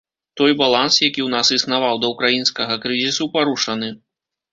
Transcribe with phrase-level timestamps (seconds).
[0.39, 3.91] Той баланс, які ў нас існаваў да ўкраінскага крызісу, парушаны.